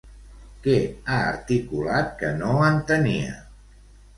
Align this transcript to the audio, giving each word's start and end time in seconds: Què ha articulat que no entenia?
Què 0.63 0.77
ha 1.09 1.17
articulat 1.33 2.09
que 2.23 2.33
no 2.41 2.57
entenia? 2.71 3.37